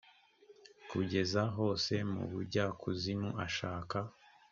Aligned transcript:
kugera 0.89 1.41
hose 1.55 1.93
mu 2.13 2.23
bujya 2.31 2.65
kuzimu 2.81 3.29
ashaka 3.45 3.97